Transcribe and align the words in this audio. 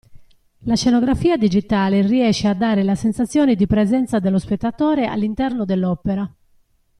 La 0.63 0.73
scenografia 0.75 1.37
digitale 1.37 2.01
riesce 2.01 2.47
a 2.47 2.55
dare 2.55 2.81
la 2.81 2.95
sensazione 2.95 3.53
di 3.53 3.67
presenza 3.67 4.17
dello 4.17 4.39
spettatore 4.39 5.05
all'interno 5.05 5.63
dell'opera. 5.63 6.27